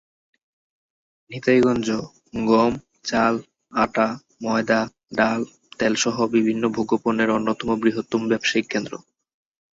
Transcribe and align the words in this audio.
নিতাইগঞ্জ 1.31 1.87
গম, 2.47 2.73
চাল, 3.03 3.33
আটা, 3.73 4.07
ময়দা, 4.43 4.79
ডাল, 5.15 5.41
তেলসহ 5.79 6.15
বিভিন্ন 6.35 6.63
ভোগ্যপণ্যের 6.75 7.29
অন্যতম 7.29 7.69
বৃহত্তম 7.81 8.21
ব্যবসায়িক 8.27 8.67
কেন্দ্র। 8.69 8.93